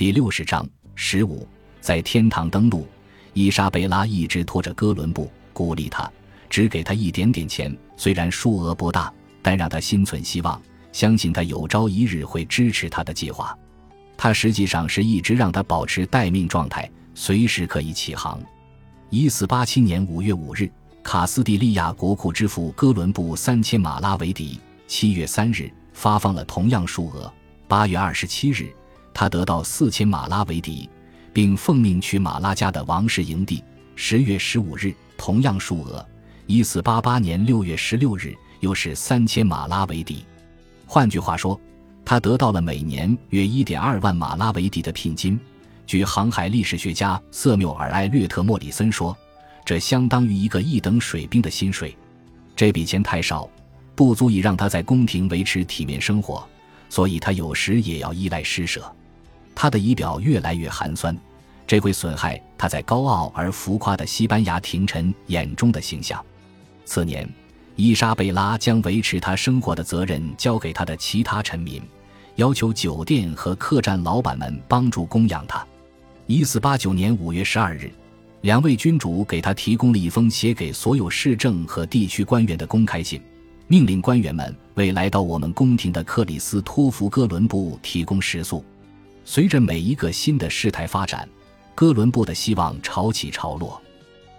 [0.00, 1.46] 第六十章十五，
[1.78, 2.88] 在天堂登陆，
[3.34, 6.10] 伊莎贝拉一直拖着哥伦布，鼓励他，
[6.48, 10.58] 只给他一点点钱，虽然数额不大，但让他心存希望，
[10.90, 13.54] 相信他有朝一日会支持他的计划。
[14.16, 18.40] 他实际上是一直让他保持待命状态，随时可以起航。
[19.10, 20.66] 一四八七年五月五日，
[21.02, 24.58] 卡斯蒂利亚国库支付哥伦布三千马拉维迪。
[24.86, 27.30] 七月三日，发放了同样数额。
[27.68, 28.74] 八月二十七日。
[29.20, 30.88] 他得到四千马拉维迪，
[31.30, 33.62] 并奉命去马拉加的王室营地。
[33.94, 36.02] 十月十五日，同样数额。
[36.46, 40.24] 一四八八年六月十六日，又是三千马拉维迪。
[40.86, 41.60] 换句话说，
[42.02, 45.38] 他得到了每年约一点二万马拉维迪的聘金。
[45.86, 49.14] 据航海历史学家瑟缪尔·艾略特·莫里森说，
[49.66, 51.94] 这相当于一个一等水兵的薪水。
[52.56, 53.46] 这笔钱太少，
[53.94, 56.42] 不足以让他在宫廷维持体面生活，
[56.88, 58.90] 所以他有时也要依赖施舍。
[59.62, 61.14] 他的仪表越来越寒酸，
[61.66, 66.18] 这会损害他在高傲而浮夸的西班牙廷臣眼中的形象。
[66.86, 67.28] 次年，
[67.76, 71.82] 伊莎贝拉将维持他生活的责任交给他的其他臣民，
[72.36, 75.62] 要求酒店和客栈老板们帮助供养他。
[76.24, 77.92] 一四八九年五月十二日，
[78.40, 83.20] 两位君主给他提供了一封写给所有市政和地区官员的公开信，
[83.66, 88.64] 命令官员们为来到我们宫廷的克里斯托弗·哥伦布提供食宿。
[89.24, 91.28] 随着每一个新的事态发展，
[91.74, 93.80] 哥伦布的希望潮起潮落。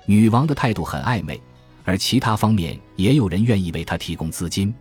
[0.05, 1.39] 女王的态度很暧昧，
[1.85, 4.73] 而其他方面也有人愿意为他提供资金。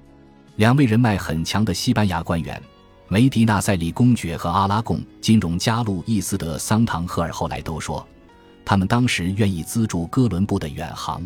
[0.56, 2.60] 两位人脉很强的西班牙官员
[3.08, 8.06] 梅迪纳塞利公爵和阿拉贡金融家路易斯德桑唐赫尔后来都说，
[8.64, 11.24] 他们当时愿意资助哥伦布的远航。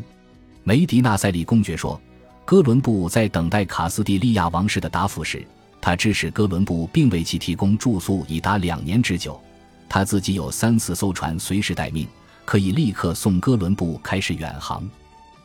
[0.63, 2.01] 梅迪纳塞利公爵说，
[2.45, 5.47] 哥伦布在等待卡斯蒂利亚王室的答复时。
[5.85, 9.39] 他支持哥伦布，并为其提供住宿已达两年之久。
[9.87, 12.09] 他自己有三四艘船随时待命，
[12.47, 14.83] 可以立刻送哥伦布开始远航。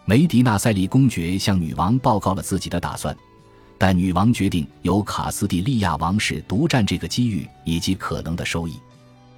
[0.05, 3.13] 梅迪纳塞利公爵向女王报告了自己的打算，
[3.77, 8.79] 但女王决定由卡斯蒂利亚王室独占这个机遇以及可能的收益，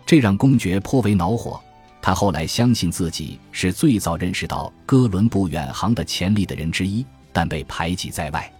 [0.05, 1.59] 这让公爵颇为恼火。
[1.99, 7.03] 他后来相信自己是最早认识到哥伦布远航的潜力的人之一，
[7.33, 8.53] 但被排挤在外。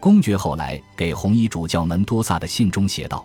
[0.00, 3.24] 公爵后来给红衣主教门多萨的信中写道：“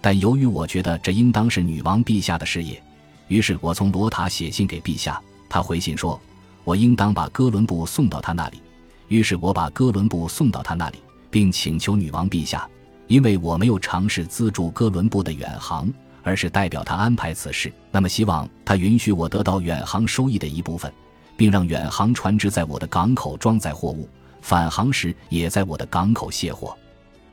[0.00, 2.80] 但由于我觉得这应当是女王陛下的事业，
[3.26, 5.20] 于是我从罗塔写信给陛下。
[5.48, 6.20] 他回信说，
[6.62, 8.62] 我应当把哥伦布送到他那里。
[9.08, 12.68] 于是我把哥伦布送到他那里，并请求女王陛下，
[13.08, 20.90] 因为我没有尝试资助哥伦布的远航，而是代表他安排此事，那么希望他允许我得到远航收益的一部分，
[21.36, 24.08] 并让远航船只在我的港口装载货物。”
[24.42, 26.76] 返航时也在我的港口卸货，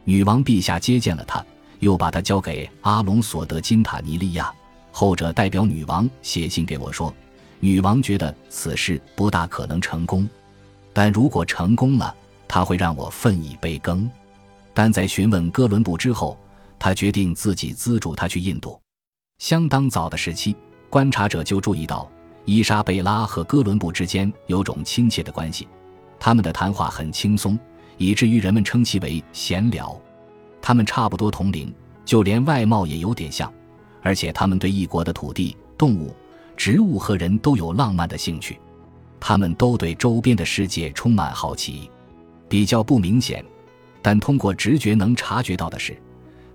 [0.06, 1.44] 女王陛下接见了他，
[1.80, 4.54] 又把他交给阿隆索德金塔尼利亚，
[4.92, 7.14] 后者代表女王写信给我说，
[7.60, 10.30] 女王觉得此事不大可能成功，
[10.94, 12.16] 但如果成功了，
[12.48, 14.10] 他会让我分一杯羹。
[14.74, 16.38] 但在询问哥伦布之后，
[16.78, 18.80] 他决定自己资助他去印度。
[19.40, 20.56] 相当早的时期，
[20.90, 22.10] 观察者就注意到
[22.46, 25.68] 伊莎贝拉和哥伦布之间有种亲切的关系。
[26.20, 27.58] 他们的谈话很轻松，
[27.98, 30.00] 以至于人们称其为闲聊。
[30.62, 33.52] 他们差不多同龄，就连外貌也有点像，
[34.02, 36.14] 而且他们对异国的土地、动物、
[36.58, 38.60] 植物和人都有浪漫的兴趣。
[39.20, 41.90] 他们都对周边的世界充满好奇。
[42.48, 43.44] 比较不明显，
[44.02, 45.98] 但通过直觉能察觉到的是，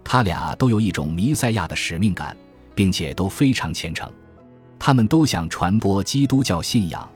[0.03, 2.37] 他俩都有一种弥赛亚的使命感，
[2.75, 4.11] 并且都非常虔诚。
[4.79, 7.09] 他们都想传播基督教信仰。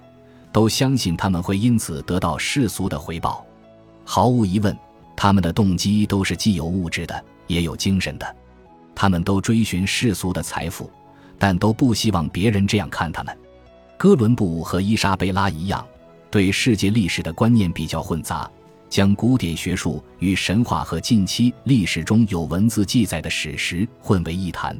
[0.52, 3.44] 都相信他们会因此得到世俗的回报。
[4.04, 4.76] 毫无疑问，
[5.16, 8.36] 他们的动机都是既有物质的，也有精神的。
[8.94, 10.90] 他们都追寻世俗的财富，
[11.38, 13.36] 但都不希望别人这样看他们。
[13.96, 15.86] 哥伦布和伊莎贝拉一样，
[16.30, 18.50] 对世界历史的观念比较混杂，
[18.88, 24.76] 将古典学术与神话和近期历史中有文字记载的史实混为一谈。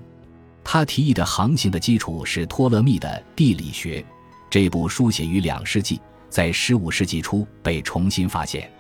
[0.65, 4.05] 他提议的航行的基础是托勒密的地理学。
[4.51, 6.01] 这部书写于两世纪，
[6.31, 8.71] 在十五世纪初被重新发现。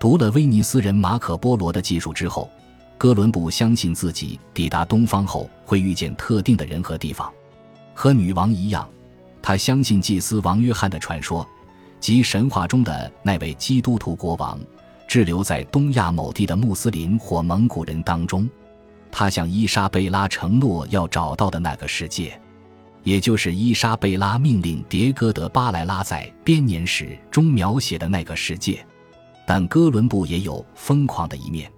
[0.00, 2.50] 读了威尼斯人马可·波罗的技术之后，
[2.98, 7.32] 哥伦布相信自己抵达东方后会遇见特定的人和地方。
[7.94, 8.88] 和女王一样，
[9.40, 11.46] 他相信祭司王约翰的传说，
[12.00, 14.58] 即神话中的那位基督徒国王
[15.06, 18.48] 滞留在东亚某地的穆斯林或蒙古人当中。
[19.12, 22.38] 他向伊莎贝拉承诺要找到的那个世界。
[23.04, 28.84] 也就是伊莎贝拉命令迭戈德·巴莱拉在编年史中描写的那个世界，
[29.46, 31.70] 但哥伦布也有疯狂的一面，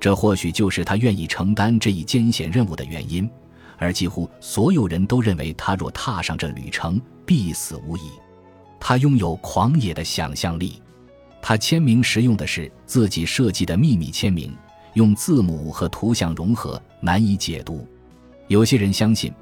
[0.00, 3.30] 这或许就是他愿意承担这一艰险任务的原因，
[3.76, 8.10] 而几乎所有人都认为他若踏上这旅程，必死无疑。
[8.80, 10.82] 他拥有狂野的想象力。
[11.42, 14.54] 他签名时用的是自己设计的秘密签名，
[14.94, 17.86] 用字母和图像融合，难以解读。
[18.48, 19.32] 有些人相信，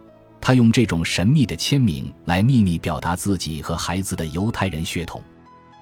[0.40, 5.22] 他用这种神秘的签名来秘密表达自己和孩子的犹太人血统。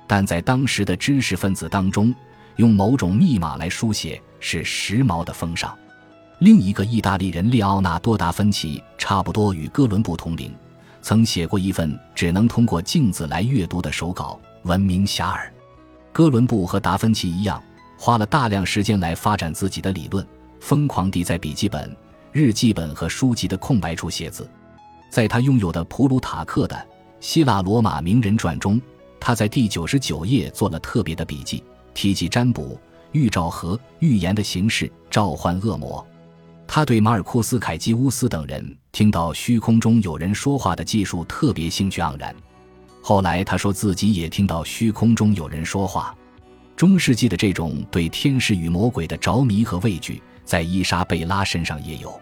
[0.06, 2.14] 但在当时的知识分子当中，
[2.56, 5.76] 用某种密码来书写是时髦的风尚。
[6.38, 10.54] 另一个意大利人列奥纳多·达芬奇，差不多与哥伦布同龄，
[11.00, 15.38] 曾写过一份只能通过镜子来阅读的手稿，闻名遐迩。
[16.12, 17.62] 哥伦布和达芬奇一样，
[17.98, 20.26] 花了大量时间来发展自己的理论，
[20.60, 21.94] 疯狂地在笔记本、
[22.36, 24.46] 日记本和书籍的空白处写字。
[25.08, 26.76] 在他拥有的普鲁塔克的
[27.18, 28.78] 《希腊罗马名人传》中，
[29.18, 32.78] 他在第九十九页做了特别的笔记，提及占卜、
[33.12, 36.06] 预兆和预言的形式召唤恶魔。
[36.66, 42.36] 他对马尔库斯·凯基乌斯等人听到虚空中有人说话的技术特别兴趣盎然。
[43.00, 46.14] 后来，他说自己也听到虚空中有人说话。
[46.76, 52.20] 中世纪的这种对天使与魔鬼的着迷和畏惧，在伊莎贝拉身上也有。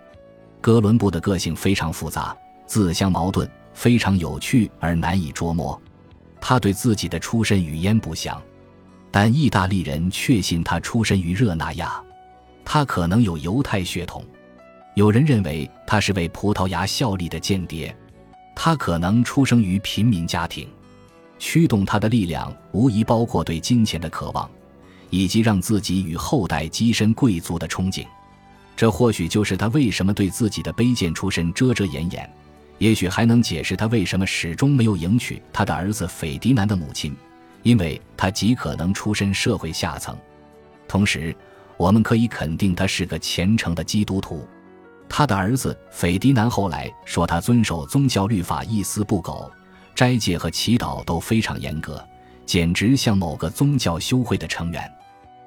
[0.65, 2.35] 哥伦布的个性非常复杂，
[2.65, 5.79] 自相矛盾，非常有趣而难以捉摸。
[6.41, 8.41] 他对自己的出身语焉不详，
[9.11, 12.03] 但意大利人确信他出身于热那亚，
[12.65, 14.25] 他可能有犹太血统。
[14.95, 17.95] 有人认为他是为葡萄牙效力的间谍。
[18.57, 20.67] 他可能出生于贫民家庭，
[21.39, 24.51] 驱动他的力量无疑包括对金钱的渴望，
[25.11, 28.07] 以及让自己与后代跻身贵族的憧憬。
[28.77, 32.29] 这或许就是他为什么对自己的卑贱出身遮遮掩掩，
[32.79, 37.17] 也许还能解释他为什么始终没有迎娶他的儿子斐迪南的母亲，
[37.63, 40.17] 因为他极可能出身社会下层。
[40.89, 41.35] 同时，
[41.77, 44.47] 我们可以肯定他是个虔诚的基督徒。
[45.09, 49.51] 他的儿子斐迪南后来说，他遵守宗教律法一丝不苟，
[49.95, 52.05] 斋戒和祈祷都非常严格，
[52.45, 54.91] 简直像某个宗教修会的成员。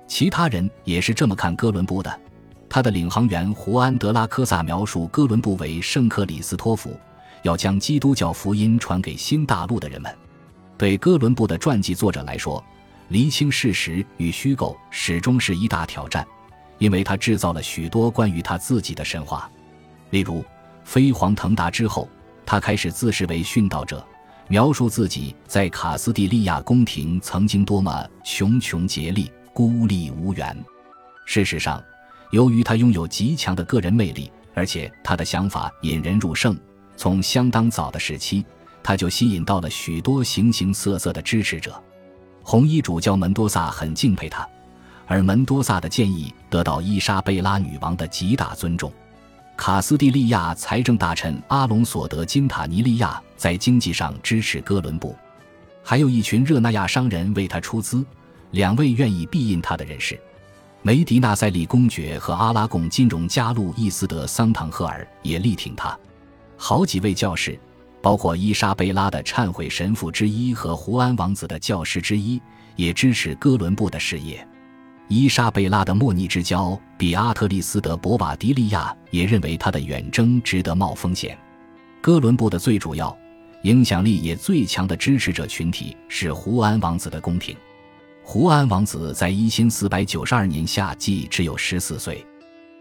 [0.07, 2.19] 其他人也是这么看哥伦布的。
[2.69, 6.99] 他的领航员胡安·德拉科萨描述哥伦布为圣克里斯托弗，
[7.43, 10.13] 要将基督教福音传给新大陆的人们。
[10.77, 12.63] 对哥伦布的传记作者来说，
[13.07, 16.25] 厘清事实与虚构始终是一大挑战。
[16.79, 19.49] 因为他制造了许多关于他自己的神话，
[20.11, 20.45] 例如
[20.83, 22.07] 飞黄腾达之后，
[22.45, 24.05] 他开始自视为殉道者，
[24.47, 30.55] 描述自己在卡斯蒂利亚宫廷曾经多么穷穷竭力、孤立无援。
[31.25, 31.83] 事实上，
[32.31, 36.57] 由于他拥有极强的个人魅力，而且他的想法引人入胜，
[36.95, 38.45] 从相当早的时期，
[38.83, 41.81] 他就吸引到了许多形形色色的支持者。
[42.44, 44.47] 红衣主教门多萨很敬佩他。
[45.09, 48.91] 而门多萨的建议得到伊莎贝拉女王的极大尊重。
[49.56, 55.15] 卡斯蒂利亚财政大臣阿隆索德金塔尼利亚在经济上支持哥伦布，
[55.81, 58.06] 还有一群热那亚商人为他出资。
[58.51, 60.19] 两位愿意庇荫他的人士，
[60.83, 65.97] 梅迪纳塞利公爵和阿拉贡金融家路易斯德桑唐赫尔也力挺他。
[66.56, 67.59] 好几位教士，
[68.01, 72.41] 包括伊莎贝拉的忏悔神父之一和胡安王子的教师之一，
[72.75, 74.47] 也支持哥伦布的事业。
[75.09, 81.38] 伊莎贝拉的莫逆之交比阿特利斯德博瓦迪利亚也认为他的远征值得冒风险。
[82.01, 83.18] 哥伦布的最主要、
[83.63, 87.56] 影响力也最强的支持者群体是胡安王子的宫廷。
[88.29, 92.27] 胡安王子在一千四百九十二年夏季只有十四岁，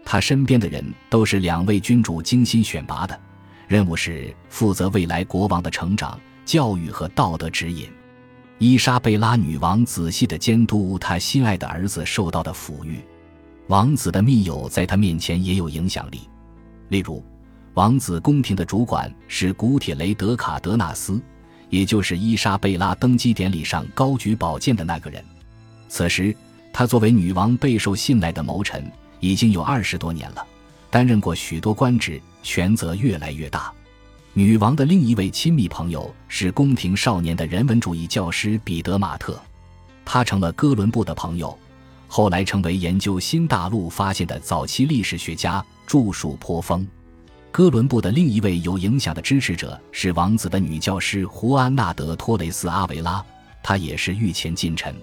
[0.03, 3.17] 他身边的人都是两位君主精心选拔的，
[3.65, 7.89] 任务是负责未来国王的成长、教育和道德指引。
[8.57, 12.99] 伊莎贝拉女王仔细地监督她心爱的儿子受到的抚育，
[13.67, 16.29] 王子的密友在他面前也有影响力。
[16.89, 17.23] 例如，
[17.73, 21.21] 王子宫廷的主管是古铁雷德卡德纳斯，
[21.69, 25.23] 也就是伊莎贝拉登基典礼上高举宝剑的那个人。
[25.87, 26.35] 此时，
[26.73, 30.45] 他作为女王备受信赖的谋臣，已经有二十多年了，
[30.89, 33.71] 担任过许多官职，权责越来越大。
[34.33, 39.41] 女王的另一位亲密朋友是宫廷少年的人文主义教师彼得·马特，
[40.05, 41.57] 他成了哥伦布的朋友，
[42.07, 46.87] 后来成为研究新大陆发现的早期历史学家，著述颇丰。
[47.51, 53.25] 哥伦布的另一位有影响的支持者是王子的女教师胡安娜·德托雷斯·阿维拉，
[53.63, 54.95] 她也是御前近臣。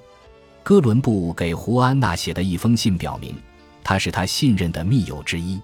[0.64, 3.36] 哥伦布给胡安娜写的一封信表明，
[3.84, 5.60] 他是他信任的密友之一。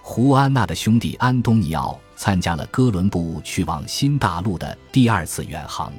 [0.00, 5.92] 胡安娜的兄弟安东尼奥参加了哥伦布去往新大陆的第二次远航。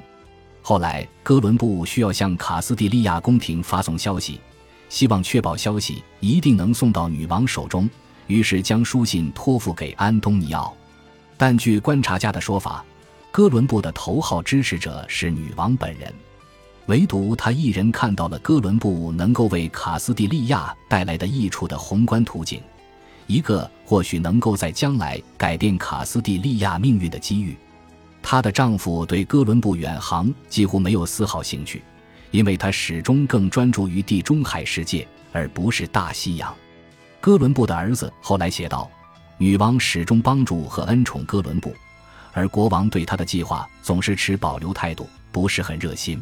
[0.63, 4.41] 后来，哥伦布需要向卡斯蒂利亚宫廷发送消息，
[4.89, 7.87] 希望确保消息一定能送到女王手中。
[8.25, 10.75] 于是将书信托付给安东尼奥。
[11.37, 12.83] 但据观察家的说法，
[13.31, 16.11] 哥伦布的头号支持者是女王本人，
[16.87, 22.61] 唯独他一人看到了哥伦布能够为卡斯蒂利亚带来的益处的宏观图景，
[23.27, 27.55] 一个或许能够在将来改变卡斯蒂利亚命运的机遇。
[28.21, 31.81] 她的丈夫对哥伦布远航几乎没有丝毫兴趣，
[32.31, 36.53] 因为他始终更专注于地中海世界，而不是大西洋。
[37.19, 38.89] 哥伦布的儿子后来写道
[39.37, 41.73] ：“女王始终帮助和恩宠哥伦布，
[42.33, 46.21] 而国王对他的计划总是持保留态度，不是很热心。”